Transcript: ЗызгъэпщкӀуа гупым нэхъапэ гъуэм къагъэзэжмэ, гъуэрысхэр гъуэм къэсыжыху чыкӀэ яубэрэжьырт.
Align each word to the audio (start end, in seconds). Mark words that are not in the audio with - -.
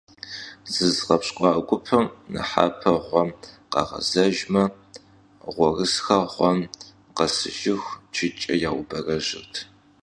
ЗызгъэпщкӀуа 0.73 1.51
гупым 1.67 2.05
нэхъапэ 2.33 2.91
гъуэм 3.05 3.29
къагъэзэжмэ, 3.71 4.63
гъуэрысхэр 5.53 6.23
гъуэм 6.33 6.59
къэсыжыху 7.15 7.99
чыкӀэ 8.13 8.53
яубэрэжьырт. 8.69 9.53